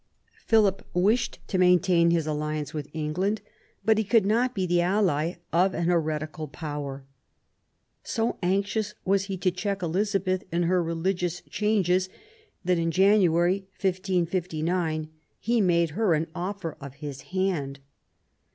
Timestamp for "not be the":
4.25-4.81